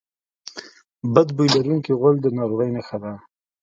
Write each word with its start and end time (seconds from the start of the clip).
بد 1.13 1.27
بوی 1.35 1.47
لرونکی 1.55 1.93
غول 1.99 2.15
د 2.21 2.25
ناروغۍ 2.37 2.69
نښه 2.75 2.97
ده. 3.03 3.13